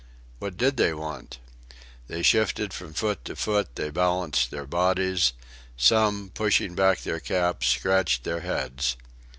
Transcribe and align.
What 0.39 0.57
did 0.57 0.77
they 0.77 0.95
want? 0.95 1.37
They 2.07 2.23
shifted 2.23 2.73
from 2.73 2.91
foot 2.95 3.23
to 3.25 3.35
foot, 3.35 3.75
they 3.75 3.91
balanced 3.91 4.49
their 4.49 4.65
bodies; 4.65 5.33
some, 5.77 6.31
pushing 6.33 6.73
back 6.73 7.01
their 7.01 7.19
caps, 7.19 7.67
scratched 7.67 8.23
their 8.23 8.39
heads. 8.39 8.97